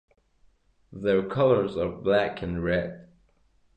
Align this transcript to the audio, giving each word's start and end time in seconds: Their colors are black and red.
Their 0.91 1.21
colors 1.29 1.77
are 1.77 1.91
black 1.91 2.41
and 2.41 2.63
red. 2.63 3.07